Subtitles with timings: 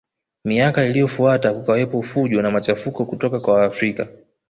[0.45, 4.07] Miaka iliyofuata kukawepo fujo na machafuko kutoka kwa Waafrika